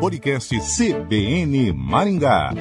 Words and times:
Podcast 0.00 0.54
CBN 0.60 1.72
Maringá. 1.72 2.52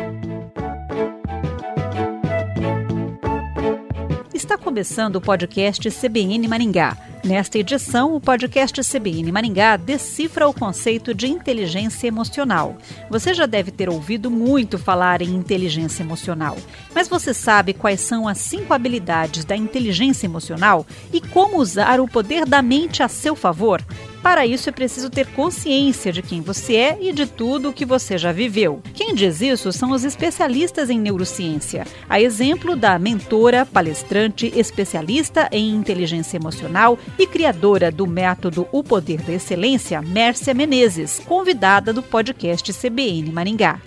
Está 4.33 4.57
começando 4.57 5.17
o 5.17 5.21
podcast 5.21 5.89
CBN 5.91 6.47
Maringá. 6.47 6.97
Nesta 7.25 7.57
edição, 7.57 8.15
o 8.15 8.21
podcast 8.21 8.81
CBN 8.81 9.31
Maringá 9.31 9.75
decifra 9.75 10.47
o 10.47 10.53
conceito 10.53 11.13
de 11.13 11.27
inteligência 11.27 12.07
emocional. 12.07 12.77
Você 13.09 13.33
já 13.33 13.45
deve 13.45 13.69
ter 13.71 13.89
ouvido 13.89 14.31
muito 14.31 14.77
falar 14.77 15.21
em 15.21 15.35
inteligência 15.35 16.03
emocional, 16.03 16.57
mas 16.93 17.09
você 17.09 17.33
sabe 17.33 17.73
quais 17.73 17.99
são 17.99 18.27
as 18.27 18.37
cinco 18.37 18.73
habilidades 18.73 19.43
da 19.43 19.57
inteligência 19.57 20.25
emocional 20.25 20.85
e 21.11 21.19
como 21.19 21.57
usar 21.57 21.99
o 21.99 22.07
poder 22.07 22.45
da 22.45 22.61
mente 22.61 23.03
a 23.03 23.07
seu 23.07 23.35
favor? 23.35 23.83
Para 24.25 24.43
isso 24.43 24.67
é 24.67 24.71
preciso 24.71 25.07
ter 25.07 25.27
consciência 25.27 26.11
de 26.11 26.23
quem 26.23 26.41
você 26.41 26.75
é 26.75 26.97
e 26.99 27.13
de 27.13 27.27
tudo 27.27 27.69
o 27.69 27.73
que 27.73 27.85
você 27.85 28.17
já 28.17 28.31
viveu. 28.31 28.81
Quem 28.95 29.13
diz 29.13 29.39
isso 29.39 29.71
são 29.71 29.91
os 29.91 30.03
especialistas 30.03 30.89
em 30.89 30.99
neurociência, 30.99 31.85
a 32.09 32.19
exemplo 32.19 32.75
da 32.75 32.97
mentora, 32.97 33.67
palestrante, 33.67 34.51
especialista 34.55 35.47
em 35.51 35.75
inteligência 35.75 36.37
emocional 36.37 36.97
e 37.19 37.27
criadora 37.27 37.91
do 37.91 38.07
método 38.07 38.67
O 38.71 38.83
Poder 38.83 39.21
da 39.21 39.33
Excelência, 39.33 40.01
Mércia 40.01 40.55
Menezes, 40.55 41.21
convidada 41.27 41.93
do 41.93 42.01
podcast 42.01 42.73
CBN 42.73 43.31
Maringá. 43.31 43.79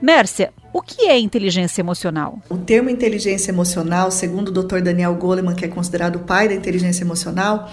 Mércia, 0.00 0.52
o 0.74 0.82
que 0.82 1.06
é 1.06 1.18
inteligência 1.18 1.80
emocional? 1.80 2.38
O 2.50 2.58
termo 2.58 2.90
inteligência 2.90 3.50
emocional, 3.50 4.10
segundo 4.10 4.48
o 4.48 4.62
Dr. 4.62 4.80
Daniel 4.80 5.14
Goleman, 5.14 5.54
que 5.54 5.64
é 5.64 5.68
considerado 5.68 6.16
o 6.16 6.18
pai 6.18 6.48
da 6.48 6.54
inteligência 6.54 7.02
emocional, 7.02 7.70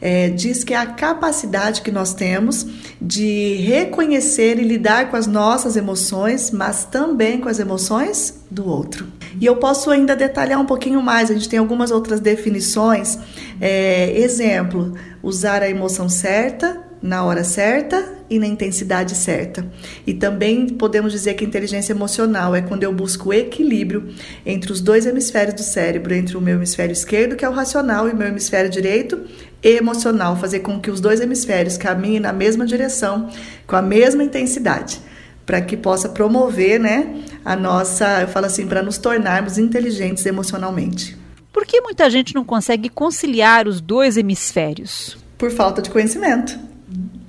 é, 0.00 0.30
diz 0.30 0.64
que 0.64 0.72
é 0.72 0.78
a 0.78 0.86
capacidade 0.86 1.82
que 1.82 1.92
nós 1.92 2.14
temos 2.14 2.66
de 2.98 3.56
reconhecer 3.56 4.58
e 4.58 4.62
lidar 4.62 5.10
com 5.10 5.16
as 5.16 5.26
nossas 5.26 5.76
emoções, 5.76 6.50
mas 6.50 6.86
também 6.86 7.38
com 7.38 7.48
as 7.50 7.58
emoções 7.58 8.42
do 8.50 8.66
outro. 8.66 9.06
E 9.38 9.44
eu 9.44 9.56
posso 9.56 9.90
ainda 9.90 10.16
detalhar 10.16 10.58
um 10.58 10.64
pouquinho 10.64 11.02
mais, 11.02 11.30
a 11.30 11.34
gente 11.34 11.50
tem 11.50 11.58
algumas 11.58 11.90
outras 11.90 12.20
definições. 12.20 13.18
É, 13.60 14.18
exemplo, 14.18 14.94
usar 15.22 15.62
a 15.62 15.68
emoção 15.68 16.08
certa 16.08 16.85
na 17.06 17.24
hora 17.24 17.44
certa 17.44 18.16
e 18.28 18.38
na 18.38 18.46
intensidade 18.46 19.14
certa. 19.14 19.64
E 20.06 20.12
também 20.12 20.68
podemos 20.68 21.12
dizer 21.12 21.34
que 21.34 21.44
inteligência 21.44 21.92
emocional 21.92 22.54
é 22.54 22.60
quando 22.60 22.82
eu 22.82 22.92
busco 22.92 23.32
equilíbrio 23.32 24.08
entre 24.44 24.72
os 24.72 24.80
dois 24.80 25.06
hemisférios 25.06 25.54
do 25.54 25.62
cérebro, 25.62 26.12
entre 26.12 26.36
o 26.36 26.40
meu 26.40 26.56
hemisfério 26.56 26.92
esquerdo, 26.92 27.36
que 27.36 27.44
é 27.44 27.48
o 27.48 27.52
racional, 27.52 28.08
e 28.08 28.12
o 28.12 28.16
meu 28.16 28.26
hemisfério 28.26 28.68
direito, 28.68 29.20
emocional, 29.62 30.36
fazer 30.36 30.60
com 30.60 30.80
que 30.80 30.90
os 30.90 31.00
dois 31.00 31.20
hemisférios 31.20 31.76
caminhem 31.76 32.20
na 32.20 32.32
mesma 32.32 32.66
direção, 32.66 33.30
com 33.66 33.76
a 33.76 33.82
mesma 33.82 34.22
intensidade, 34.22 35.00
para 35.44 35.60
que 35.60 35.76
possa 35.76 36.08
promover, 36.08 36.80
né, 36.80 37.22
a 37.44 37.54
nossa, 37.54 38.22
eu 38.22 38.28
falo 38.28 38.46
assim, 38.46 38.66
para 38.66 38.82
nos 38.82 38.98
tornarmos 38.98 39.58
inteligentes 39.58 40.26
emocionalmente. 40.26 41.16
Por 41.52 41.64
que 41.64 41.80
muita 41.80 42.10
gente 42.10 42.34
não 42.34 42.44
consegue 42.44 42.88
conciliar 42.88 43.66
os 43.66 43.80
dois 43.80 44.16
hemisférios? 44.16 45.16
Por 45.38 45.50
falta 45.50 45.80
de 45.80 45.88
conhecimento. 45.88 46.75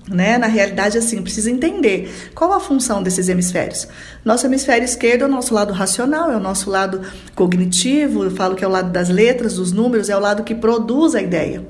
Né? 0.09 0.37
Na 0.37 0.47
realidade, 0.47 0.97
assim, 0.97 1.21
precisa 1.21 1.51
entender 1.51 2.29
qual 2.33 2.53
a 2.53 2.59
função 2.59 3.03
desses 3.03 3.27
hemisférios. 3.27 3.87
Nosso 4.23 4.45
hemisfério 4.45 4.85
esquerdo 4.85 5.23
é 5.23 5.25
o 5.25 5.29
nosso 5.29 5.53
lado 5.53 5.73
racional, 5.73 6.31
é 6.31 6.37
o 6.37 6.39
nosso 6.39 6.69
lado 6.69 7.01
cognitivo, 7.35 8.23
eu 8.23 8.31
falo 8.31 8.55
que 8.55 8.63
é 8.63 8.67
o 8.67 8.71
lado 8.71 8.89
das 8.89 9.09
letras, 9.09 9.55
dos 9.55 9.73
números, 9.73 10.09
é 10.09 10.15
o 10.15 10.19
lado 10.19 10.43
que 10.43 10.55
produz 10.55 11.13
a 11.13 11.21
ideia. 11.21 11.65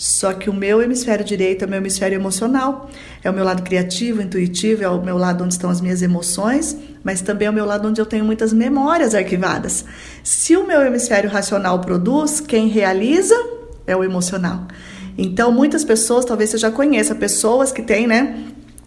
Só 0.00 0.32
que 0.32 0.48
o 0.48 0.54
meu 0.54 0.80
hemisfério 0.80 1.22
direito 1.22 1.62
é 1.62 1.66
o 1.66 1.68
meu 1.68 1.78
hemisfério 1.78 2.16
emocional, 2.16 2.88
é 3.22 3.28
o 3.28 3.34
meu 3.34 3.44
lado 3.44 3.62
criativo, 3.62 4.22
intuitivo, 4.22 4.82
é 4.82 4.88
o 4.88 5.02
meu 5.02 5.18
lado 5.18 5.44
onde 5.44 5.52
estão 5.52 5.68
as 5.68 5.78
minhas 5.82 6.00
emoções, 6.00 6.74
mas 7.04 7.20
também 7.20 7.48
é 7.48 7.50
o 7.50 7.52
meu 7.52 7.66
lado 7.66 7.86
onde 7.86 8.00
eu 8.00 8.06
tenho 8.06 8.24
muitas 8.24 8.50
memórias 8.50 9.14
arquivadas. 9.14 9.84
Se 10.24 10.56
o 10.56 10.66
meu 10.66 10.80
hemisfério 10.80 11.28
racional 11.28 11.82
produz, 11.82 12.40
quem 12.40 12.68
realiza 12.68 13.34
é 13.86 13.94
o 13.94 14.02
emocional. 14.02 14.66
Então, 15.22 15.52
muitas 15.52 15.84
pessoas, 15.84 16.24
talvez 16.24 16.48
você 16.48 16.56
já 16.56 16.70
conheça, 16.70 17.14
pessoas 17.14 17.70
que 17.70 17.82
têm, 17.82 18.06
né? 18.06 18.42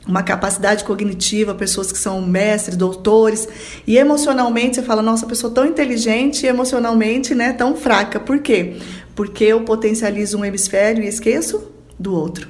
Uma 0.08 0.24
capacidade 0.24 0.84
cognitiva, 0.84 1.54
pessoas 1.54 1.92
que 1.92 1.98
são 2.00 2.24
mestres, 2.24 2.76
doutores, 2.76 3.48
e 3.86 4.00
emocionalmente 4.00 4.78
você 4.78 4.82
fala, 4.82 5.04
nossa, 5.04 5.28
pessoa 5.28 5.54
tão 5.54 5.64
inteligente 5.64 6.44
e 6.44 6.50
emocionalmente, 6.50 7.36
né, 7.36 7.54
tão 7.54 7.76
fraca. 7.76 8.20
Por 8.20 8.40
quê? 8.40 8.78
Porque 9.14 9.44
eu 9.44 9.62
potencializo 9.62 10.40
um 10.40 10.44
hemisfério 10.44 11.04
e 11.04 11.08
esqueço 11.08 11.72
do 12.00 12.16
outro. 12.16 12.48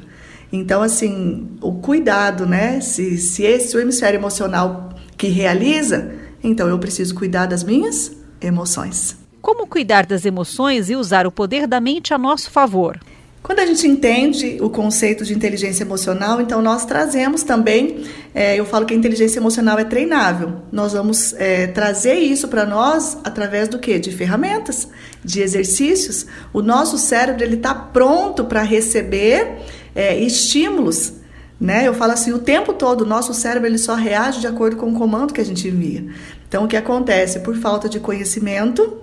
Então, 0.50 0.82
assim, 0.82 1.50
o 1.60 1.74
cuidado, 1.74 2.46
né? 2.46 2.80
Se, 2.80 3.18
se 3.18 3.44
esse 3.44 3.76
o 3.76 3.82
hemisfério 3.82 4.18
emocional 4.18 4.94
que 5.18 5.28
realiza, 5.28 6.14
então 6.42 6.70
eu 6.70 6.80
preciso 6.80 7.14
cuidar 7.16 7.48
das 7.48 7.66
minhas 7.66 8.14
emoções. 8.40 9.18
Como 9.42 9.68
cuidar 9.68 10.06
das 10.06 10.24
emoções 10.26 10.90
e 10.90 10.96
usar 10.96 11.28
o 11.28 11.32
poder 11.32 11.68
da 11.68 11.82
mente 11.82 12.14
a 12.14 12.18
nosso 12.18 12.50
favor? 12.50 12.98
Quando 13.44 13.60
a 13.60 13.66
gente 13.66 13.86
entende 13.86 14.58
o 14.62 14.70
conceito 14.70 15.26
de 15.26 15.34
inteligência 15.34 15.84
emocional, 15.84 16.40
então 16.40 16.62
nós 16.62 16.86
trazemos 16.86 17.44
também, 17.44 18.06
é, 18.34 18.58
eu 18.58 18.66
falo 18.66 18.86
que 18.86 18.94
a 18.94 18.98
inteligência 18.98 19.38
emocional 19.38 19.78
é 19.78 19.84
treinável. 19.84 20.62
Nós 20.72 20.94
vamos 20.94 21.34
é, 21.34 21.68
trazer 21.68 22.16
isso 22.16 22.48
para 22.48 22.66
nós 22.66 23.18
através 23.22 23.68
do 23.68 23.78
que? 23.78 24.00
De 24.00 24.14
ferramentas, 24.14 24.88
de 25.22 25.42
exercícios. 25.42 26.26
O 26.54 26.62
nosso 26.62 26.98
cérebro 26.98 27.44
ele 27.44 27.58
está 27.58 27.76
pronto 27.76 28.46
para 28.46 28.62
receber 28.62 29.58
é, 29.94 30.18
estímulos. 30.18 31.12
Né? 31.60 31.86
Eu 31.86 31.94
falo 31.94 32.14
assim, 32.14 32.32
o 32.32 32.40
tempo 32.40 32.72
todo 32.72 33.02
o 33.02 33.06
nosso 33.06 33.34
cérebro 33.34 33.68
ele 33.68 33.78
só 33.78 33.94
reage 33.94 34.40
de 34.40 34.48
acordo 34.48 34.78
com 34.78 34.90
o 34.90 34.94
comando 34.94 35.34
que 35.34 35.42
a 35.42 35.46
gente 35.46 35.68
envia. 35.68 36.06
Então 36.48 36.64
o 36.64 36.68
que 36.68 36.78
acontece? 36.78 37.42
Por 37.42 37.58
falta 37.58 37.90
de 37.90 38.00
conhecimento, 38.00 39.03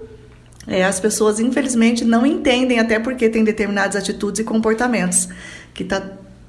é, 0.70 0.84
as 0.84 1.00
pessoas, 1.00 1.40
infelizmente, 1.40 2.04
não 2.04 2.24
entendem, 2.24 2.78
até 2.78 3.00
porque 3.00 3.28
tem 3.28 3.42
determinadas 3.42 3.96
atitudes 3.96 4.40
e 4.40 4.44
comportamentos 4.44 5.28
que 5.74 5.82
está 5.82 6.00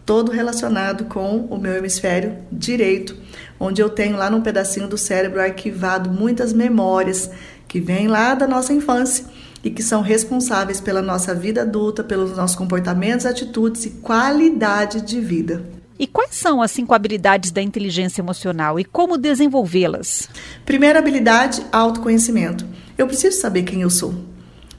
todo 0.05 0.31
relacionado 0.31 1.05
com 1.05 1.47
o 1.49 1.57
meu 1.57 1.73
hemisfério 1.73 2.37
direito, 2.51 3.17
onde 3.59 3.81
eu 3.81 3.89
tenho 3.89 4.15
lá 4.15 4.29
num 4.29 4.41
pedacinho 4.41 4.87
do 4.87 4.97
cérebro 4.97 5.41
arquivado 5.41 6.09
muitas 6.11 6.53
memórias 6.53 7.31
que 7.67 7.79
vêm 7.79 8.07
lá 8.07 8.35
da 8.35 8.47
nossa 8.47 8.71
infância 8.71 9.25
e 9.63 9.71
que 9.71 9.81
são 9.81 10.01
responsáveis 10.01 10.79
pela 10.79 11.01
nossa 11.01 11.33
vida 11.33 11.63
adulta, 11.63 12.03
pelos 12.03 12.37
nossos 12.37 12.55
comportamentos, 12.55 13.25
atitudes 13.25 13.85
e 13.85 13.89
qualidade 13.89 15.01
de 15.01 15.19
vida. 15.19 15.63
E 15.97 16.07
quais 16.07 16.35
são 16.35 16.61
as 16.61 16.71
cinco 16.71 16.93
habilidades 16.93 17.51
da 17.51 17.61
inteligência 17.61 18.21
emocional 18.21 18.79
e 18.79 18.83
como 18.83 19.17
desenvolvê-las? 19.17 20.29
Primeira 20.65 20.99
habilidade, 20.99 21.63
autoconhecimento. 21.71 22.65
Eu 23.01 23.07
preciso 23.07 23.39
saber 23.39 23.63
quem 23.63 23.81
eu 23.81 23.89
sou. 23.89 24.13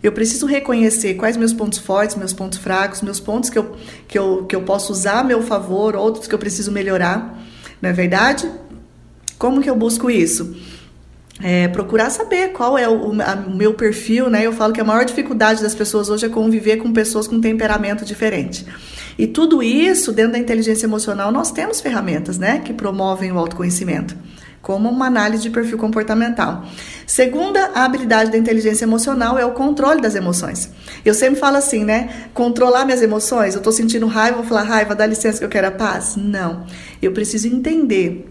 Eu 0.01 0.13
preciso 0.13 0.47
reconhecer 0.47 1.15
quais 1.15 1.37
meus 1.37 1.53
pontos 1.53 1.81
fortes, 1.81 2.15
meus 2.15 2.33
pontos 2.33 2.57
fracos, 2.57 3.03
meus 3.03 3.19
pontos 3.19 3.51
que 3.51 3.59
eu, 3.59 3.75
que 4.07 4.17
eu, 4.17 4.45
que 4.45 4.55
eu 4.55 4.63
posso 4.63 4.93
usar 4.93 5.21
a 5.21 5.25
meu 5.25 5.43
favor, 5.43 5.97
outros 5.97 6.29
que 6.29 6.35
eu 6.35 6.39
preciso 6.39 6.71
melhorar. 6.71 7.37
Não 7.81 7.91
é 7.91 7.93
verdade? 7.93 8.49
Como 9.37 9.61
que 9.61 9.69
eu 9.69 9.75
busco 9.75 10.09
isso? 10.09 10.57
É, 11.43 11.67
procurar 11.67 12.11
saber 12.11 12.53
qual 12.53 12.79
é 12.79 12.89
o, 12.89 13.21
a, 13.21 13.35
o, 13.49 13.57
meu 13.57 13.75
perfil, 13.75 14.31
né? 14.31 14.47
Eu 14.47 14.53
falo 14.53 14.73
que 14.73 14.81
a 14.81 14.85
maior 14.85 15.05
dificuldade 15.05 15.61
das 15.61 15.75
pessoas 15.75 16.09
hoje 16.09 16.27
é 16.27 16.29
conviver 16.29 16.77
com 16.77 16.93
pessoas 16.93 17.27
com 17.27 17.41
temperamento 17.41 18.05
diferente. 18.05 18.65
E 19.19 19.27
tudo 19.27 19.61
isso, 19.65 20.13
dentro 20.13 20.33
da 20.33 20.39
inteligência 20.39 20.87
emocional, 20.87 21.33
nós 21.33 21.51
temos 21.51 21.81
ferramentas, 21.81 22.39
né? 22.39 22.61
Que 22.61 22.73
promovem 22.73 23.33
o 23.33 23.39
autoconhecimento 23.39 24.15
como 24.63 24.89
uma 24.89 25.07
análise 25.07 25.43
de 25.43 25.51
perfil 25.51 25.77
comportamental. 25.77 26.65
Segunda 27.05 27.73
habilidade 27.75 28.31
da 28.31 28.39
inteligência 28.39 28.85
emocional 28.85 29.37
é 29.37 29.45
o 29.45 29.51
controle 29.51 30.01
das 30.01 30.15
emoções. 30.15 30.71
Eu 31.05 31.13
sempre 31.13 31.41
falo 31.41 31.57
assim, 31.57 31.85
né? 31.85 32.29
Controlar 32.33 32.85
minhas 32.85 33.03
emoções. 33.03 33.55
Eu 33.55 33.59
estou 33.59 33.73
sentindo 33.73 34.07
raiva, 34.07 34.37
vou 34.37 34.47
falar 34.47 34.63
raiva, 34.63 34.95
dá 34.95 35.05
licença 35.05 35.41
que 35.41 35.45
eu 35.45 35.49
quero 35.49 35.67
a 35.67 35.73
paz? 35.73 36.15
Não. 36.17 36.65
Eu 37.03 37.13
preciso 37.13 37.49
entender 37.49 38.29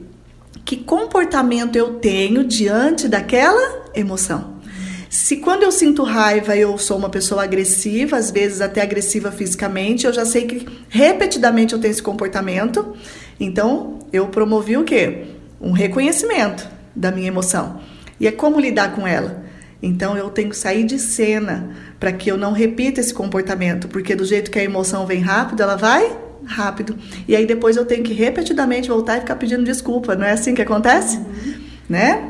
que 0.63 0.77
comportamento 0.77 1.75
eu 1.75 1.95
tenho 1.95 2.45
diante 2.45 3.09
daquela 3.09 3.89
emoção. 3.93 4.61
Se 5.09 5.37
quando 5.37 5.63
eu 5.63 5.71
sinto 5.73 6.03
raiva 6.03 6.55
eu 6.55 6.77
sou 6.77 6.97
uma 6.97 7.09
pessoa 7.09 7.43
agressiva, 7.43 8.15
às 8.15 8.31
vezes 8.31 8.61
até 8.61 8.81
agressiva 8.81 9.29
fisicamente, 9.29 10.05
eu 10.05 10.13
já 10.13 10.23
sei 10.23 10.45
que 10.45 10.65
repetidamente 10.87 11.73
eu 11.73 11.79
tenho 11.79 11.91
esse 11.91 12.01
comportamento. 12.01 12.95
Então, 13.37 13.99
eu 14.13 14.27
promovi 14.27 14.77
o 14.77 14.85
quê? 14.85 15.25
Um 15.61 15.71
reconhecimento 15.71 16.67
da 16.95 17.11
minha 17.11 17.27
emoção. 17.27 17.79
E 18.19 18.27
é 18.27 18.31
como 18.31 18.59
lidar 18.59 18.93
com 18.93 19.07
ela. 19.07 19.43
Então 19.81 20.17
eu 20.17 20.29
tenho 20.29 20.49
que 20.49 20.57
sair 20.57 20.83
de 20.83 20.99
cena 20.99 21.71
para 21.99 22.11
que 22.11 22.29
eu 22.29 22.37
não 22.37 22.51
repita 22.51 22.99
esse 22.99 23.13
comportamento, 23.13 23.87
porque 23.87 24.15
do 24.15 24.25
jeito 24.25 24.51
que 24.51 24.59
a 24.59 24.63
emoção 24.63 25.05
vem 25.05 25.21
rápido, 25.21 25.61
ela 25.63 25.75
vai 25.75 26.15
rápido. 26.45 26.95
E 27.27 27.35
aí 27.35 27.45
depois 27.45 27.77
eu 27.77 27.85
tenho 27.85 28.03
que 28.03 28.13
repetidamente 28.13 28.89
voltar 28.89 29.17
e 29.17 29.21
ficar 29.21 29.35
pedindo 29.35 29.63
desculpa. 29.63 30.15
Não 30.15 30.25
é 30.25 30.31
assim 30.31 30.53
que 30.53 30.61
acontece? 30.61 31.17
Uhum. 31.17 31.53
Né? 31.89 32.29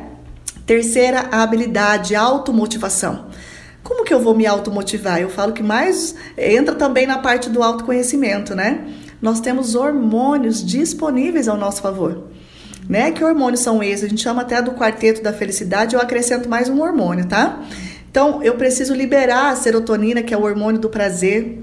Terceira 0.65 1.27
habilidade, 1.31 2.15
automotivação. 2.15 3.27
Como 3.83 4.05
que 4.05 4.13
eu 4.13 4.19
vou 4.19 4.35
me 4.35 4.45
automotivar? 4.45 5.19
Eu 5.19 5.29
falo 5.29 5.53
que 5.53 5.63
mais 5.63 6.15
entra 6.37 6.75
também 6.75 7.07
na 7.07 7.17
parte 7.17 7.49
do 7.49 7.63
autoconhecimento, 7.63 8.55
né? 8.55 8.87
Nós 9.21 9.39
temos 9.39 9.75
hormônios 9.75 10.65
disponíveis 10.65 11.47
ao 11.47 11.57
nosso 11.57 11.81
favor. 11.81 12.30
Né? 12.91 13.09
Que 13.09 13.23
hormônios 13.23 13.61
são 13.61 13.81
esses? 13.81 14.03
A 14.03 14.09
gente 14.09 14.21
chama 14.21 14.41
até 14.41 14.61
do 14.61 14.73
quarteto 14.73 15.23
da 15.23 15.31
felicidade, 15.31 15.95
eu 15.95 16.01
acrescento 16.01 16.49
mais 16.49 16.67
um 16.67 16.81
hormônio, 16.81 17.25
tá? 17.25 17.63
Então, 18.11 18.43
eu 18.43 18.55
preciso 18.55 18.93
liberar 18.93 19.51
a 19.51 19.55
serotonina, 19.55 20.21
que 20.21 20.33
é 20.33 20.37
o 20.37 20.43
hormônio 20.43 20.81
do 20.81 20.89
prazer, 20.89 21.57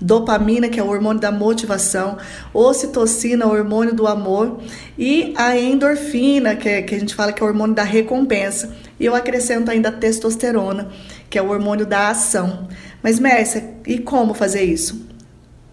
dopamina, 0.00 0.68
que 0.68 0.78
é 0.78 0.82
o 0.82 0.86
hormônio 0.86 1.20
da 1.20 1.32
motivação, 1.32 2.18
ocitocina, 2.54 3.48
o 3.48 3.50
hormônio 3.50 3.92
do 3.92 4.06
amor, 4.06 4.60
e 4.96 5.34
a 5.36 5.58
endorfina, 5.58 6.54
que, 6.54 6.68
é, 6.68 6.82
que 6.82 6.94
a 6.94 7.00
gente 7.00 7.16
fala 7.16 7.32
que 7.32 7.42
é 7.42 7.44
o 7.44 7.48
hormônio 7.48 7.74
da 7.74 7.82
recompensa. 7.82 8.72
E 9.00 9.04
eu 9.04 9.16
acrescento 9.16 9.72
ainda 9.72 9.88
a 9.88 9.92
testosterona, 9.92 10.88
que 11.28 11.36
é 11.36 11.42
o 11.42 11.50
hormônio 11.50 11.84
da 11.84 12.10
ação. 12.10 12.68
Mas, 13.02 13.18
Mércia, 13.18 13.74
e 13.84 13.98
como 13.98 14.34
fazer 14.34 14.62
isso? 14.62 15.04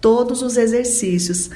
Todos 0.01 0.41
os 0.41 0.57
exercícios 0.57 1.51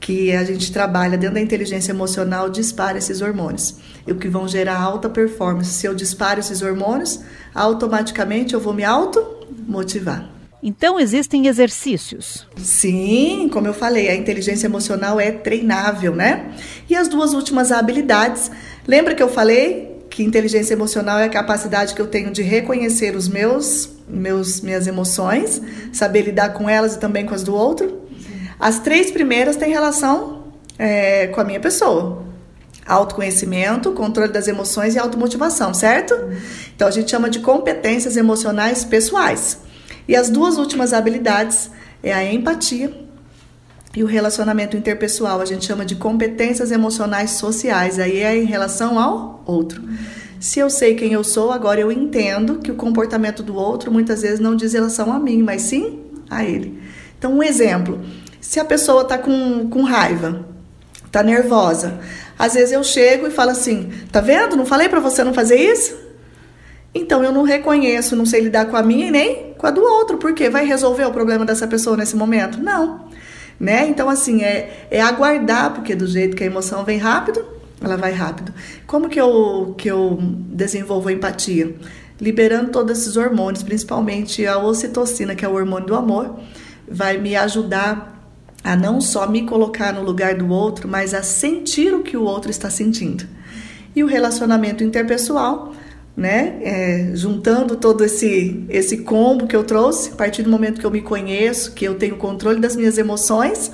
que 0.00 0.32
a 0.32 0.44
gente 0.44 0.70
trabalha 0.72 1.16
dentro 1.16 1.34
da 1.34 1.40
inteligência 1.40 1.92
emocional 1.92 2.48
dispara 2.48 2.98
esses 2.98 3.20
hormônios, 3.20 3.76
o 4.06 4.14
que 4.14 4.28
vão 4.28 4.46
gerar 4.46 4.80
alta 4.80 5.08
performance. 5.08 5.70
Se 5.70 5.86
eu 5.86 5.94
disparo 5.94 6.40
esses 6.40 6.62
hormônios, 6.62 7.20
automaticamente 7.54 8.54
eu 8.54 8.60
vou 8.60 8.72
me 8.72 8.84
automotivar. 8.84 10.30
Então 10.62 10.98
existem 10.98 11.46
exercícios. 11.46 12.46
Sim, 12.56 13.48
como 13.52 13.66
eu 13.66 13.74
falei, 13.74 14.08
a 14.08 14.16
inteligência 14.16 14.66
emocional 14.66 15.20
é 15.20 15.30
treinável, 15.30 16.14
né? 16.14 16.52
E 16.88 16.96
as 16.96 17.08
duas 17.08 17.34
últimas 17.34 17.70
habilidades, 17.70 18.50
lembra 18.86 19.14
que 19.14 19.22
eu 19.22 19.28
falei 19.28 19.94
que 20.10 20.22
inteligência 20.22 20.72
emocional 20.72 21.18
é 21.18 21.24
a 21.24 21.28
capacidade 21.28 21.94
que 21.94 22.00
eu 22.00 22.06
tenho 22.06 22.30
de 22.30 22.42
reconhecer 22.42 23.14
os 23.14 23.28
meus, 23.28 23.90
meus 24.08 24.60
minhas 24.60 24.86
emoções, 24.86 25.60
saber 25.92 26.22
lidar 26.22 26.54
com 26.54 26.70
elas 26.70 26.94
e 26.94 26.98
também 26.98 27.26
com 27.26 27.34
as 27.34 27.42
do 27.42 27.54
outro? 27.54 28.05
As 28.58 28.78
três 28.78 29.10
primeiras 29.10 29.56
têm 29.56 29.70
relação 29.70 30.44
é, 30.78 31.26
com 31.28 31.40
a 31.40 31.44
minha 31.44 31.60
pessoa. 31.60 32.24
Autoconhecimento, 32.86 33.92
controle 33.92 34.32
das 34.32 34.48
emoções 34.48 34.94
e 34.94 34.98
automotivação, 34.98 35.74
certo? 35.74 36.14
Então 36.74 36.86
a 36.86 36.90
gente 36.90 37.10
chama 37.10 37.28
de 37.28 37.40
competências 37.40 38.16
emocionais 38.16 38.84
pessoais. 38.84 39.58
E 40.08 40.14
as 40.14 40.30
duas 40.30 40.56
últimas 40.56 40.92
habilidades 40.92 41.70
é 42.02 42.12
a 42.12 42.32
empatia 42.32 43.06
e 43.96 44.04
o 44.04 44.06
relacionamento 44.06 44.76
interpessoal. 44.76 45.40
A 45.40 45.44
gente 45.44 45.64
chama 45.64 45.84
de 45.84 45.96
competências 45.96 46.70
emocionais 46.70 47.32
sociais. 47.32 47.98
Aí 47.98 48.20
é 48.20 48.36
em 48.36 48.44
relação 48.44 48.98
ao 48.98 49.42
outro. 49.46 49.82
Se 50.38 50.60
eu 50.60 50.68
sei 50.68 50.94
quem 50.94 51.12
eu 51.12 51.24
sou, 51.24 51.50
agora 51.50 51.80
eu 51.80 51.90
entendo 51.90 52.58
que 52.58 52.70
o 52.70 52.76
comportamento 52.76 53.42
do 53.42 53.56
outro 53.56 53.90
muitas 53.90 54.22
vezes 54.22 54.38
não 54.38 54.54
diz 54.54 54.74
relação 54.74 55.12
a 55.12 55.18
mim, 55.18 55.42
mas 55.42 55.62
sim 55.62 56.00
a 56.28 56.44
ele. 56.44 56.80
Então, 57.18 57.32
um 57.32 57.42
exemplo: 57.42 58.00
se 58.40 58.60
a 58.60 58.64
pessoa 58.64 59.02
está 59.02 59.18
com, 59.18 59.68
com 59.68 59.82
raiva, 59.82 60.46
está 61.04 61.22
nervosa, 61.22 61.98
às 62.38 62.54
vezes 62.54 62.72
eu 62.72 62.84
chego 62.84 63.26
e 63.26 63.30
falo 63.30 63.50
assim: 63.50 63.90
tá 64.12 64.20
vendo? 64.20 64.56
Não 64.56 64.66
falei 64.66 64.88
para 64.88 65.00
você 65.00 65.24
não 65.24 65.32
fazer 65.32 65.56
isso? 65.56 65.96
Então 66.94 67.22
eu 67.22 67.32
não 67.32 67.42
reconheço, 67.42 68.16
não 68.16 68.24
sei 68.24 68.40
lidar 68.40 68.66
com 68.66 68.76
a 68.76 68.82
minha 68.82 69.08
e 69.08 69.10
nem 69.10 69.54
com 69.58 69.66
a 69.66 69.70
do 69.70 69.82
outro, 69.82 70.16
porque 70.16 70.48
vai 70.48 70.64
resolver 70.64 71.04
o 71.04 71.12
problema 71.12 71.44
dessa 71.44 71.66
pessoa 71.66 71.96
nesse 71.96 72.16
momento? 72.16 72.58
Não. 72.58 73.06
Né? 73.58 73.88
Então, 73.88 74.08
assim, 74.08 74.42
é, 74.42 74.86
é 74.90 75.00
aguardar, 75.00 75.72
porque 75.72 75.94
do 75.94 76.06
jeito 76.06 76.36
que 76.36 76.42
a 76.42 76.46
emoção 76.46 76.84
vem 76.84 76.98
rápido, 76.98 77.44
ela 77.82 77.96
vai 77.96 78.12
rápido. 78.12 78.52
Como 78.86 79.08
que 79.08 79.20
eu, 79.20 79.74
que 79.76 79.90
eu 79.90 80.18
desenvolvo 80.20 81.08
a 81.08 81.12
empatia? 81.12 81.74
Liberando 82.20 82.70
todos 82.70 82.98
esses 82.98 83.16
hormônios, 83.16 83.62
principalmente 83.62 84.46
a 84.46 84.58
ocitocina, 84.58 85.34
que 85.34 85.44
é 85.44 85.48
o 85.48 85.54
hormônio 85.54 85.86
do 85.86 85.94
amor, 85.94 86.38
vai 86.88 87.18
me 87.18 87.36
ajudar 87.36 88.15
a 88.66 88.76
não 88.76 89.00
só 89.00 89.28
me 89.28 89.46
colocar 89.46 89.92
no 89.92 90.02
lugar 90.02 90.34
do 90.34 90.48
outro, 90.48 90.88
mas 90.88 91.14
a 91.14 91.22
sentir 91.22 91.94
o 91.94 92.02
que 92.02 92.16
o 92.16 92.22
outro 92.22 92.50
está 92.50 92.68
sentindo. 92.68 93.24
E 93.94 94.02
o 94.02 94.06
relacionamento 94.06 94.82
interpessoal 94.82 95.72
né? 96.16 96.58
É, 96.62 97.10
juntando 97.14 97.76
todo 97.76 98.02
esse 98.02 98.64
esse 98.70 98.98
combo 98.98 99.46
que 99.46 99.54
eu 99.54 99.62
trouxe, 99.62 100.12
a 100.12 100.16
partir 100.16 100.42
do 100.42 100.50
momento 100.50 100.80
que 100.80 100.86
eu 100.86 100.90
me 100.90 101.02
conheço, 101.02 101.72
que 101.72 101.84
eu 101.84 101.96
tenho 101.96 102.16
controle 102.16 102.58
das 102.58 102.74
minhas 102.74 102.96
emoções, 102.96 103.70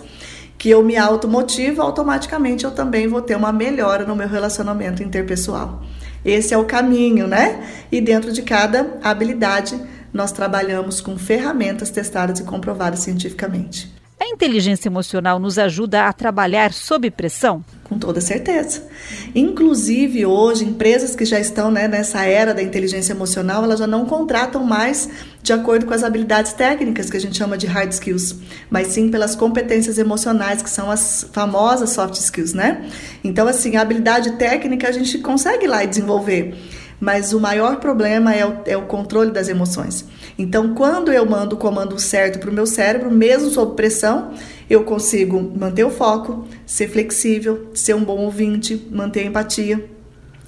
que 0.59 0.69
eu 0.69 0.83
me 0.83 0.97
automotivo, 0.97 1.81
automaticamente 1.81 2.65
eu 2.65 2.73
também 2.73 3.07
vou 3.07 3.23
ter 3.23 3.37
uma 3.37 3.53
melhora 3.53 4.05
no 4.05 4.17
meu 4.17 4.29
relacionamento 4.29 5.03
interpessoal. 5.03 5.83
Esse 6.25 6.53
é 6.53 6.59
o 6.59 6.65
caminho, 6.65 7.29
né? 7.29 7.65
E 7.93 8.01
dentro 8.01 8.33
de 8.33 8.43
cada 8.43 8.99
habilidade, 9.03 9.81
nós 10.13 10.33
trabalhamos 10.33 11.01
com 11.01 11.17
ferramentas 11.17 11.91
testadas 11.91 12.41
e 12.41 12.45
comprovadas 12.45 13.01
cientificamente. 13.01 14.02
A 14.23 14.29
inteligência 14.29 14.89
emocional 14.89 15.41
nos 15.41 15.59
ajuda 15.59 16.07
a 16.07 16.13
trabalhar 16.13 16.73
sob 16.73 17.11
pressão? 17.11 17.65
Com 17.83 17.99
toda 17.99 18.21
certeza. 18.21 18.87
Inclusive, 19.35 20.25
hoje, 20.25 20.65
empresas 20.65 21.17
que 21.17 21.25
já 21.25 21.41
estão 21.41 21.73
né, 21.73 21.89
nessa 21.89 22.25
era 22.25 22.55
da 22.55 22.63
inteligência 22.63 23.13
emocional, 23.13 23.65
elas 23.65 23.81
já 23.81 23.87
não 23.89 24.07
contratam 24.07 24.63
mais 24.63 25.11
de 25.43 25.53
acordo 25.53 25.87
com 25.87 25.93
as 25.93 26.05
habilidades 26.05 26.53
técnicas, 26.53 27.11
que 27.11 27.17
a 27.17 27.21
gente 27.21 27.37
chama 27.37 27.59
de 27.59 27.67
hard 27.67 27.91
skills, 27.91 28.37
mas 28.71 28.87
sim 28.87 29.11
pelas 29.11 29.35
competências 29.35 29.99
emocionais, 29.99 30.63
que 30.63 30.71
são 30.71 30.89
as 30.89 31.27
famosas 31.33 31.91
soft 31.91 32.15
skills, 32.15 32.55
né? 32.55 32.89
Então, 33.25 33.49
assim, 33.49 33.75
a 33.75 33.83
habilidade 33.83 34.37
técnica 34.37 34.89
a 34.89 34.93
gente 34.93 35.19
consegue 35.19 35.67
lá 35.67 35.85
desenvolver 35.85 36.55
mas 37.03 37.33
o 37.33 37.41
maior 37.41 37.81
problema 37.81 38.33
é 38.33 38.47
o, 38.47 38.59
é 38.65 38.77
o 38.77 38.83
controle 38.83 39.33
das 39.33 39.49
emoções. 39.49 40.05
Então, 40.39 40.73
quando 40.73 41.13
eu 41.13 41.27
mando 41.27 41.57
o 41.57 41.59
comando 41.59 41.99
certo 41.99 42.39
para 42.39 42.49
o 42.49 42.53
meu 42.53 42.65
cérebro, 42.65 43.11
mesmo 43.11 43.51
sob 43.51 43.75
pressão, 43.75 44.31
eu 44.71 44.85
consigo 44.85 45.41
manter 45.59 45.83
o 45.83 45.91
foco, 45.91 46.47
ser 46.65 46.89
flexível, 46.89 47.71
ser 47.75 47.97
um 47.97 48.05
bom 48.05 48.19
ouvinte, 48.19 48.87
manter 48.89 49.23
a 49.23 49.25
empatia. 49.25 49.85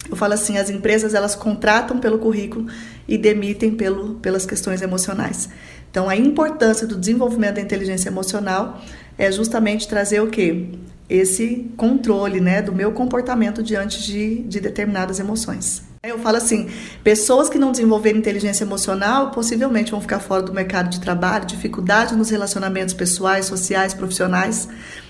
Eu 0.09 0.15
falo 0.15 0.35
assim, 0.35 0.56
as 0.56 0.71
empresas 0.71 1.12
elas 1.12 1.35
contratam 1.35 1.99
pelo 1.99 2.21
currículo 2.21 2.67
e 3.09 3.19
demitem 3.19 3.73
pelo, 3.73 4.15
pelas 4.21 4.47
questões 4.47 4.81
emocionais. 4.81 5.49
Então, 5.91 6.09
a 6.09 6.15
importância 6.15 6.87
do 6.87 6.97
desenvolvimento 6.97 7.56
da 7.56 7.62
inteligência 7.62 8.11
emocional 8.11 8.81
é 9.19 9.33
justamente 9.33 9.89
trazer 9.89 10.21
o 10.21 10.29
quê? 10.29 10.69
Esse 11.11 11.69
controle 11.77 12.41
né, 12.41 12.62
do 12.62 12.73
meu 12.73 12.93
comportamento 12.93 13.61
diante 13.61 14.05
de, 14.05 14.45
de 14.45 14.61
determinadas 14.61 15.19
emoções. 15.19 15.94
Eu 16.06 16.19
falo 16.19 16.37
assim, 16.37 16.69
pessoas 17.03 17.49
que 17.49 17.59
não 17.59 17.73
desenvolverem 17.73 18.21
inteligência 18.21 18.62
emocional 18.62 19.31
possivelmente 19.31 19.91
vão 19.91 20.03
ficar 20.03 20.21
fora 20.21 20.43
do 20.43 20.53
mercado 20.53 20.91
de 20.91 21.01
trabalho, 21.01 21.47
dificuldade 21.47 22.15
nos 22.15 22.29
relacionamentos 22.29 22.93
pessoais, 22.93 23.47
sociais, 23.47 23.95
profissionais, 23.95 24.69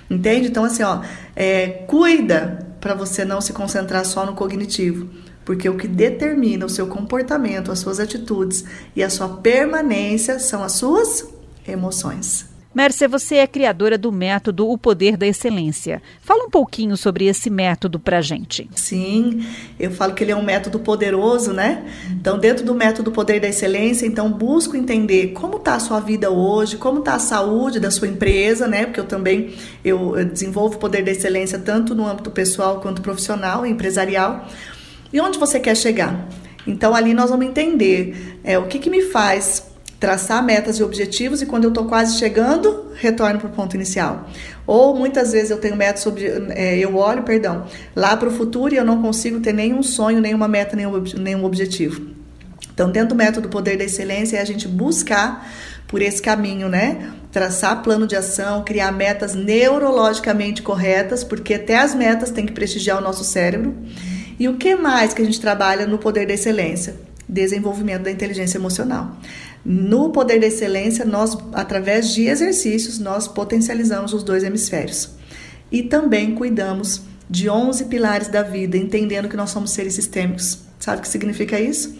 entende? 0.08 0.46
Então 0.46 0.64
assim, 0.64 0.84
ó, 0.84 1.00
é, 1.34 1.66
cuida 1.88 2.64
para 2.80 2.94
você 2.94 3.24
não 3.24 3.40
se 3.40 3.52
concentrar 3.52 4.04
só 4.04 4.24
no 4.24 4.34
cognitivo, 4.34 5.10
porque 5.44 5.68
o 5.68 5.76
que 5.76 5.88
determina 5.88 6.64
o 6.64 6.70
seu 6.70 6.86
comportamento, 6.86 7.72
as 7.72 7.80
suas 7.80 7.98
atitudes 7.98 8.64
e 8.94 9.02
a 9.02 9.10
sua 9.10 9.28
permanência 9.28 10.38
são 10.38 10.62
as 10.62 10.72
suas 10.72 11.26
emoções. 11.66 12.53
Mércia, 12.74 13.06
você 13.06 13.36
é 13.36 13.46
criadora 13.46 13.96
do 13.96 14.10
método 14.10 14.68
O 14.68 14.76
Poder 14.76 15.16
da 15.16 15.24
Excelência. 15.24 16.02
Fala 16.20 16.46
um 16.46 16.50
pouquinho 16.50 16.96
sobre 16.96 17.26
esse 17.26 17.48
método 17.48 18.00
para 18.00 18.20
gente. 18.20 18.68
Sim, 18.74 19.46
eu 19.78 19.92
falo 19.92 20.12
que 20.12 20.24
ele 20.24 20.32
é 20.32 20.36
um 20.36 20.42
método 20.42 20.80
poderoso, 20.80 21.52
né? 21.52 21.84
Então, 22.10 22.36
dentro 22.36 22.64
do 22.64 22.74
método 22.74 23.12
Poder 23.12 23.38
da 23.38 23.46
Excelência, 23.46 24.06
então 24.06 24.28
busco 24.28 24.76
entender 24.76 25.28
como 25.28 25.58
está 25.58 25.76
a 25.76 25.78
sua 25.78 26.00
vida 26.00 26.30
hoje, 26.30 26.76
como 26.76 26.98
está 26.98 27.14
a 27.14 27.20
saúde 27.20 27.78
da 27.78 27.92
sua 27.92 28.08
empresa, 28.08 28.66
né? 28.66 28.86
Porque 28.86 28.98
eu 28.98 29.06
também 29.06 29.54
eu, 29.84 30.24
desenvolvo 30.24 30.74
o 30.74 30.78
Poder 30.80 31.04
da 31.04 31.12
Excelência 31.12 31.60
tanto 31.60 31.94
no 31.94 32.04
âmbito 32.04 32.32
pessoal 32.32 32.80
quanto 32.80 33.00
profissional 33.02 33.64
e 33.64 33.70
empresarial. 33.70 34.48
E 35.12 35.20
onde 35.20 35.38
você 35.38 35.60
quer 35.60 35.76
chegar? 35.76 36.28
Então, 36.66 36.92
ali 36.92 37.14
nós 37.14 37.30
vamos 37.30 37.46
entender 37.46 38.40
é, 38.42 38.58
o 38.58 38.66
que, 38.66 38.80
que 38.80 38.90
me 38.90 39.02
faz 39.02 39.73
traçar 40.04 40.44
metas 40.44 40.76
e 40.78 40.82
objetivos 40.82 41.40
e 41.40 41.46
quando 41.46 41.64
eu 41.64 41.70
estou 41.70 41.86
quase 41.86 42.18
chegando, 42.18 42.92
retorno 42.94 43.38
para 43.40 43.48
o 43.48 43.50
ponto 43.50 43.74
inicial. 43.74 44.28
Ou 44.66 44.94
muitas 44.94 45.32
vezes 45.32 45.50
eu 45.50 45.56
tenho 45.56 45.74
metas, 45.74 46.02
sobre, 46.02 46.26
é, 46.50 46.76
eu 46.76 46.94
olho, 46.94 47.22
perdão, 47.22 47.64
lá 47.96 48.14
para 48.14 48.28
o 48.28 48.30
futuro 48.30 48.74
e 48.74 48.76
eu 48.76 48.84
não 48.84 49.00
consigo 49.00 49.40
ter 49.40 49.54
nenhum 49.54 49.82
sonho, 49.82 50.20
nenhuma 50.20 50.46
meta, 50.46 50.76
nenhum, 50.76 51.02
nenhum 51.18 51.42
objetivo. 51.42 52.02
Então, 52.74 52.90
dentro 52.90 53.10
do 53.10 53.14
método 53.14 53.48
Poder 53.48 53.78
da 53.78 53.84
Excelência, 53.84 54.36
é 54.36 54.42
a 54.42 54.44
gente 54.44 54.68
buscar 54.68 55.50
por 55.88 56.02
esse 56.02 56.20
caminho, 56.20 56.68
né? 56.68 57.10
Traçar 57.32 57.82
plano 57.82 58.06
de 58.06 58.14
ação, 58.14 58.62
criar 58.62 58.92
metas 58.92 59.34
neurologicamente 59.34 60.60
corretas, 60.60 61.24
porque 61.24 61.54
até 61.54 61.78
as 61.78 61.94
metas 61.94 62.30
têm 62.30 62.44
que 62.44 62.52
prestigiar 62.52 62.98
o 62.98 63.00
nosso 63.00 63.24
cérebro. 63.24 63.74
E 64.38 64.48
o 64.48 64.56
que 64.58 64.76
mais 64.76 65.14
que 65.14 65.22
a 65.22 65.24
gente 65.24 65.40
trabalha 65.40 65.86
no 65.86 65.96
Poder 65.96 66.26
da 66.26 66.34
Excelência? 66.34 66.94
Desenvolvimento 67.26 68.02
da 68.02 68.10
inteligência 68.10 68.58
emocional. 68.58 69.16
No 69.64 70.10
poder 70.10 70.38
da 70.38 70.46
excelência, 70.46 71.04
nós, 71.04 71.38
através 71.54 72.12
de 72.12 72.26
exercícios, 72.26 72.98
nós 72.98 73.26
potencializamos 73.26 74.12
os 74.12 74.22
dois 74.22 74.44
hemisférios. 74.44 75.10
E 75.72 75.82
também 75.82 76.34
cuidamos 76.34 77.02
de 77.30 77.48
11 77.48 77.86
pilares 77.86 78.28
da 78.28 78.42
vida, 78.42 78.76
entendendo 78.76 79.28
que 79.28 79.36
nós 79.36 79.50
somos 79.50 79.70
seres 79.70 79.94
sistêmicos. 79.94 80.58
Sabe 80.78 80.98
o 80.98 81.00
que 81.00 81.08
significa 81.08 81.58
isso? 81.58 81.96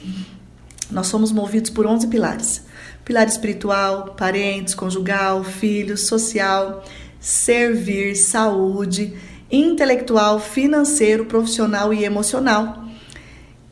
Nós 0.90 1.06
somos 1.06 1.32
movidos 1.32 1.70
por 1.70 1.86
11 1.86 2.06
pilares: 2.08 2.62
pilar 3.02 3.26
espiritual, 3.26 4.14
parentes, 4.14 4.74
conjugal, 4.74 5.42
filhos, 5.42 6.06
social, 6.06 6.84
servir, 7.18 8.14
saúde, 8.14 9.14
intelectual, 9.50 10.38
financeiro, 10.38 11.24
profissional 11.24 11.94
e 11.94 12.04
emocional. 12.04 12.84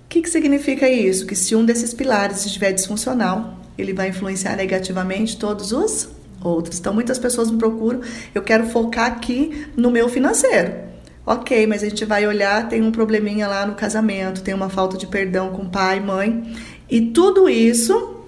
O 0.04 0.08
que, 0.08 0.22
que 0.22 0.30
significa 0.30 0.88
isso? 0.88 1.26
Que 1.26 1.36
se 1.36 1.54
um 1.54 1.64
desses 1.64 1.92
pilares 1.92 2.44
estiver 2.46 2.72
disfuncional, 2.72 3.61
ele 3.82 3.92
vai 3.92 4.08
influenciar 4.08 4.56
negativamente 4.56 5.36
todos 5.36 5.72
os 5.72 6.08
outros. 6.42 6.78
Então, 6.78 6.92
muitas 6.92 7.18
pessoas 7.18 7.50
me 7.50 7.58
procuram, 7.58 8.00
eu 8.34 8.42
quero 8.42 8.66
focar 8.66 9.06
aqui 9.06 9.66
no 9.76 9.90
meu 9.90 10.08
financeiro. 10.08 10.92
Ok, 11.24 11.66
mas 11.68 11.82
a 11.84 11.88
gente 11.88 12.04
vai 12.04 12.26
olhar, 12.26 12.68
tem 12.68 12.82
um 12.82 12.90
probleminha 12.90 13.46
lá 13.46 13.64
no 13.64 13.74
casamento, 13.74 14.42
tem 14.42 14.52
uma 14.52 14.68
falta 14.68 14.96
de 14.96 15.06
perdão 15.06 15.50
com 15.50 15.68
pai, 15.68 16.00
mãe, 16.00 16.52
e 16.90 17.00
tudo 17.00 17.48
isso 17.48 18.26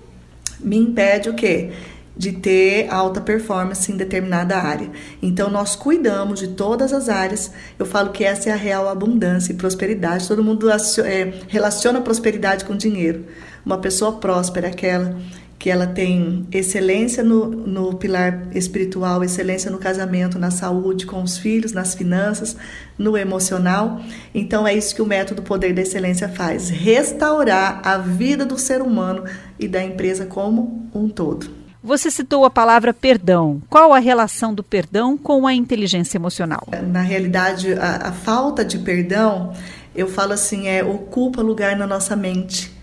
me 0.60 0.76
impede 0.76 1.28
o 1.28 1.34
quê? 1.34 1.72
De 2.16 2.30
ter 2.30 2.88
alta 2.88 3.20
performance 3.20 3.90
em 3.90 3.96
determinada 3.96 4.56
área. 4.56 4.88
Então, 5.20 5.50
nós 5.50 5.74
cuidamos 5.74 6.38
de 6.38 6.48
todas 6.48 6.92
as 6.92 7.08
áreas. 7.08 7.50
Eu 7.76 7.84
falo 7.84 8.10
que 8.10 8.22
essa 8.22 8.48
é 8.48 8.52
a 8.52 8.56
real 8.56 8.88
abundância 8.88 9.52
e 9.52 9.56
prosperidade. 9.56 10.28
Todo 10.28 10.44
mundo 10.44 10.70
é, 10.70 11.34
relaciona 11.48 12.00
prosperidade 12.00 12.64
com 12.64 12.76
dinheiro. 12.76 13.24
Uma 13.66 13.78
pessoa 13.78 14.12
próspera 14.12 14.68
é 14.68 14.70
aquela 14.70 15.18
que 15.58 15.70
ela 15.70 15.86
tem 15.86 16.46
excelência 16.52 17.22
no, 17.22 17.46
no 17.46 17.94
pilar 17.94 18.48
espiritual, 18.54 19.24
excelência 19.24 19.70
no 19.70 19.78
casamento, 19.78 20.38
na 20.38 20.50
saúde, 20.50 21.06
com 21.06 21.22
os 21.22 21.38
filhos, 21.38 21.72
nas 21.72 21.94
finanças, 21.94 22.56
no 22.98 23.16
emocional. 23.16 24.00
Então 24.34 24.66
é 24.66 24.74
isso 24.74 24.94
que 24.94 25.02
o 25.02 25.06
método 25.06 25.42
Poder 25.42 25.72
da 25.72 25.82
Excelência 25.82 26.28
faz: 26.28 26.68
restaurar 26.68 27.80
a 27.84 27.98
vida 27.98 28.44
do 28.44 28.58
ser 28.58 28.82
humano 28.82 29.24
e 29.58 29.66
da 29.68 29.82
empresa 29.82 30.26
como 30.26 30.88
um 30.94 31.08
todo. 31.08 31.64
Você 31.82 32.10
citou 32.10 32.46
a 32.46 32.50
palavra 32.50 32.94
perdão. 32.94 33.62
Qual 33.68 33.92
a 33.92 33.98
relação 33.98 34.54
do 34.54 34.62
perdão 34.62 35.18
com 35.18 35.46
a 35.46 35.52
inteligência 35.52 36.16
emocional? 36.16 36.66
Na 36.90 37.02
realidade, 37.02 37.74
a, 37.74 38.08
a 38.08 38.12
falta 38.12 38.64
de 38.64 38.78
perdão, 38.78 39.52
eu 39.94 40.08
falo 40.08 40.32
assim, 40.32 40.66
é 40.66 40.82
ocupa 40.82 41.42
lugar 41.42 41.76
na 41.76 41.86
nossa 41.86 42.16
mente. 42.16 42.73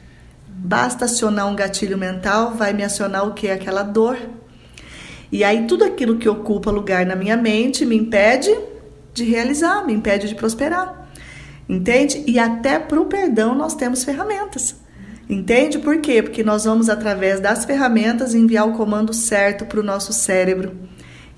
Basta 0.53 1.05
acionar 1.05 1.47
um 1.47 1.55
gatilho 1.55 1.97
mental, 1.97 2.53
vai 2.53 2.73
me 2.73 2.83
acionar 2.83 3.27
o 3.27 3.33
que? 3.33 3.49
Aquela 3.49 3.83
dor. 3.83 4.17
E 5.31 5.43
aí 5.43 5.65
tudo 5.65 5.83
aquilo 5.83 6.17
que 6.17 6.27
ocupa 6.27 6.69
lugar 6.69 7.05
na 7.05 7.15
minha 7.15 7.37
mente 7.37 7.85
me 7.85 7.95
impede 7.95 8.55
de 9.13 9.23
realizar, 9.23 9.85
me 9.85 9.93
impede 9.93 10.27
de 10.27 10.35
prosperar. 10.35 11.09
Entende? 11.67 12.23
E 12.27 12.37
até 12.37 12.79
para 12.79 12.99
o 12.99 13.05
perdão 13.05 13.55
nós 13.55 13.75
temos 13.75 14.03
ferramentas. 14.03 14.75
Entende 15.29 15.79
por 15.79 16.01
quê? 16.01 16.21
Porque 16.21 16.43
nós 16.43 16.65
vamos, 16.65 16.89
através 16.89 17.39
das 17.39 17.63
ferramentas, 17.63 18.35
enviar 18.35 18.67
o 18.67 18.73
comando 18.73 19.13
certo 19.13 19.65
para 19.65 19.79
o 19.79 19.83
nosso 19.83 20.11
cérebro. 20.11 20.75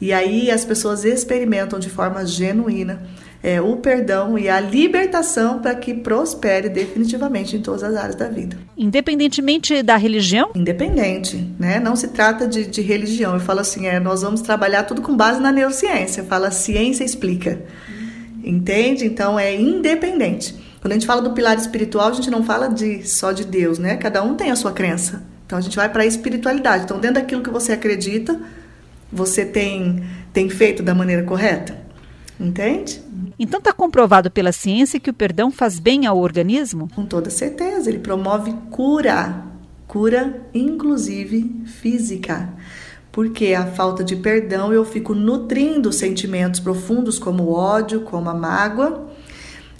E 0.01 0.11
aí 0.11 0.51
as 0.51 0.65
pessoas 0.65 1.05
experimentam 1.05 1.79
de 1.79 1.89
forma 1.89 2.25
genuína 2.25 3.01
é, 3.43 3.59
o 3.59 3.75
perdão 3.75 4.39
e 4.39 4.47
a 4.47 4.57
libertação 4.61 5.59
para 5.59 5.75
que 5.75 5.93
prospere 5.93 6.69
definitivamente 6.69 7.57
em 7.57 7.61
todas 7.61 7.83
as 7.83 7.93
áreas 7.93 8.15
da 8.15 8.29
vida. 8.29 8.57
Independentemente 8.77 9.83
da 9.83 9.97
religião? 9.97 10.49
Independente, 10.55 11.53
né? 11.59 11.77
Não 11.77 11.93
se 11.93 12.07
trata 12.07 12.47
de, 12.47 12.65
de 12.65 12.81
religião. 12.81 13.33
Eu 13.33 13.41
falo 13.41 13.59
assim, 13.59 13.85
é, 13.85 13.99
nós 13.99 14.21
vamos 14.21 14.39
trabalhar 14.39 14.83
tudo 14.83 15.01
com 15.01 15.15
base 15.15 15.41
na 15.41 15.51
neurociência. 15.51 16.23
Fala, 16.23 16.49
ciência 16.51 17.03
explica. 17.03 17.61
Entende? 18.41 19.05
Então 19.05 19.37
é 19.37 19.53
independente. 19.53 20.55
Quando 20.79 20.93
a 20.93 20.95
gente 20.95 21.05
fala 21.05 21.21
do 21.21 21.31
pilar 21.31 21.57
espiritual, 21.57 22.09
a 22.09 22.13
gente 22.13 22.31
não 22.31 22.45
fala 22.45 22.67
de 22.69 23.07
só 23.07 23.33
de 23.33 23.43
Deus, 23.43 23.77
né? 23.77 23.97
Cada 23.97 24.23
um 24.23 24.35
tem 24.35 24.51
a 24.51 24.55
sua 24.55 24.71
crença. 24.71 25.21
Então 25.45 25.57
a 25.57 25.61
gente 25.61 25.75
vai 25.75 25.89
para 25.89 26.03
a 26.03 26.05
espiritualidade. 26.05 26.85
Então 26.85 26.97
dentro 26.97 27.21
daquilo 27.21 27.43
que 27.43 27.49
você 27.49 27.73
acredita, 27.73 28.39
você 29.13 29.45
tem 29.45 30.03
tem 30.33 30.49
feito 30.49 30.81
da 30.81 30.95
maneira 30.95 31.23
correta? 31.23 31.77
Entende? 32.39 33.01
Então 33.37 33.59
está 33.59 33.71
comprovado 33.71 34.31
pela 34.31 34.51
ciência 34.51 34.99
que 34.99 35.09
o 35.09 35.13
perdão 35.13 35.51
faz 35.51 35.79
bem 35.79 36.07
ao 36.07 36.17
organismo? 36.17 36.89
Com 36.95 37.05
toda 37.05 37.29
certeza, 37.29 37.89
ele 37.89 37.99
promove 37.99 38.51
cura, 38.71 39.45
cura 39.87 40.41
inclusive 40.53 41.63
física. 41.65 42.49
Porque 43.11 43.53
a 43.53 43.67
falta 43.67 44.03
de 44.03 44.15
perdão 44.15 44.73
eu 44.73 44.83
fico 44.83 45.13
nutrindo 45.13 45.93
sentimentos 45.93 46.59
profundos 46.59 47.19
como 47.19 47.43
o 47.43 47.53
ódio, 47.53 48.01
como 48.01 48.27
a 48.27 48.33
mágoa. 48.33 49.07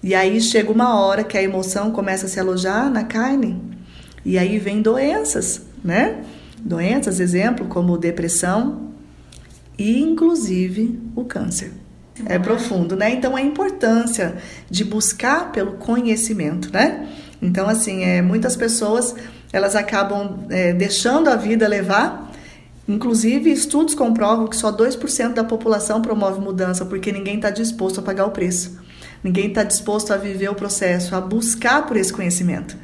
E 0.04 0.14
aí 0.14 0.40
chega 0.40 0.72
uma 0.72 1.00
hora 1.00 1.24
que 1.24 1.38
a 1.38 1.42
emoção 1.42 1.90
começa 1.92 2.28
a 2.28 2.30
se 2.30 2.40
alojar 2.40 2.92
na 2.92 3.04
carne. 3.04 3.60
E 4.24 4.38
aí 4.38 4.60
vem 4.60 4.84
doenças, 4.84 5.64
né? 5.84 6.24
Doenças, 6.60 7.20
exemplo, 7.20 7.66
como 7.66 7.98
depressão 7.98 8.93
e 9.78 10.02
inclusive 10.02 11.00
o 11.16 11.26
câncer 11.26 11.74
é 12.26 12.38
profundo, 12.38 12.96
né? 12.96 13.12
Então 13.12 13.36
a 13.36 13.42
importância 13.42 14.36
de 14.70 14.84
buscar 14.84 15.52
pelo 15.52 15.74
conhecimento, 15.74 16.72
né? 16.72 17.08
Então 17.42 17.68
assim, 17.68 18.04
é, 18.04 18.22
muitas 18.22 18.56
pessoas 18.56 19.16
elas 19.52 19.76
acabam 19.76 20.46
é, 20.50 20.74
deixando 20.74 21.30
a 21.30 21.36
vida 21.36 21.68
levar. 21.68 22.32
Inclusive, 22.88 23.50
estudos 23.50 23.96
comprovam 23.96 24.48
que 24.48 24.58
só 24.58 24.76
2% 24.76 25.34
da 25.34 25.44
população 25.44 26.02
promove 26.02 26.42
mudança, 26.42 26.84
porque 26.84 27.12
ninguém 27.14 27.36
está 27.36 27.50
disposto 27.50 28.00
a 28.00 28.04
pagar 28.04 28.26
o 28.26 28.32
preço. 28.32 28.78
Ninguém 29.24 29.48
está 29.48 29.64
disposto 29.64 30.12
a 30.12 30.18
viver 30.18 30.50
o 30.50 30.56
processo, 30.56 31.16
a 31.16 31.22
buscar 31.22 31.86
por 31.86 31.96
esse 31.96 32.12
conhecimento. 32.12 32.76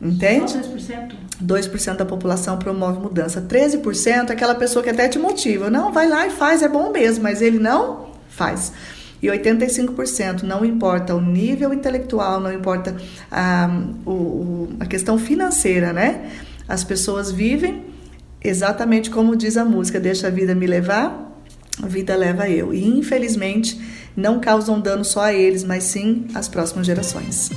Entende? 0.00 0.52
Só 0.52 0.58
2%? 0.58 1.12
2% 1.42 1.96
da 1.96 2.04
população 2.04 2.58
promove 2.58 3.00
mudança. 3.00 3.40
13% 3.40 4.30
é 4.30 4.32
aquela 4.32 4.54
pessoa 4.54 4.82
que 4.82 4.90
até 4.90 5.08
te 5.08 5.18
motiva. 5.18 5.70
Não, 5.70 5.92
vai 5.92 6.08
lá 6.08 6.26
e 6.26 6.30
faz, 6.30 6.62
é 6.62 6.68
bom 6.68 6.90
mesmo, 6.90 7.22
mas 7.22 7.40
ele 7.40 7.58
não 7.58 8.10
faz. 8.28 8.72
E 9.22 9.28
85%, 9.28 10.42
não 10.42 10.64
importa 10.64 11.14
o 11.14 11.20
nível 11.20 11.72
intelectual, 11.72 12.38
não 12.38 12.52
importa 12.52 12.94
a, 13.30 13.68
o, 14.04 14.68
a 14.78 14.84
questão 14.84 15.18
financeira, 15.18 15.92
né? 15.92 16.30
As 16.68 16.84
pessoas 16.84 17.32
vivem 17.32 17.84
exatamente 18.42 19.08
como 19.10 19.34
diz 19.34 19.56
a 19.56 19.64
música: 19.64 19.98
Deixa 19.98 20.26
a 20.26 20.30
vida 20.30 20.54
me 20.54 20.66
levar, 20.66 21.34
a 21.82 21.86
vida 21.86 22.14
leva 22.14 22.48
eu. 22.50 22.74
E 22.74 22.86
infelizmente 22.86 23.80
não 24.14 24.38
causam 24.38 24.78
dano 24.78 25.04
só 25.04 25.22
a 25.22 25.32
eles, 25.32 25.64
mas 25.64 25.84
sim 25.84 26.26
às 26.34 26.48
próximas 26.48 26.86
gerações 26.86 27.50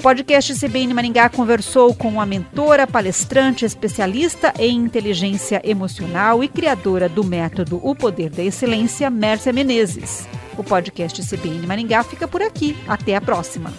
podcast 0.00 0.54
CBN 0.54 0.94
Maringá 0.94 1.28
conversou 1.28 1.94
com 1.94 2.20
a 2.20 2.26
mentora, 2.26 2.86
palestrante, 2.86 3.64
especialista 3.64 4.52
em 4.58 4.76
inteligência 4.76 5.60
emocional 5.62 6.42
e 6.42 6.48
criadora 6.48 7.08
do 7.08 7.22
método 7.22 7.80
O 7.82 7.94
Poder 7.94 8.30
da 8.30 8.42
Excelência, 8.42 9.10
Mércia 9.10 9.52
Menezes. 9.52 10.26
O 10.56 10.64
podcast 10.64 11.22
CBN 11.22 11.66
Maringá 11.66 12.02
fica 12.02 12.26
por 12.26 12.42
aqui. 12.42 12.76
Até 12.88 13.14
a 13.14 13.20
próxima. 13.20 13.72